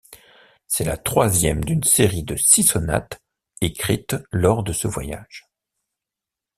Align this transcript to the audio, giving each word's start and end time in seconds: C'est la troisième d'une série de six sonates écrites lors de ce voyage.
C'est 0.65 0.83
la 0.83 0.97
troisième 0.97 1.63
d'une 1.63 1.83
série 1.83 2.23
de 2.23 2.35
six 2.35 2.63
sonates 2.63 3.21
écrites 3.61 4.15
lors 4.31 4.63
de 4.63 4.73
ce 4.73 4.87
voyage. 4.87 5.47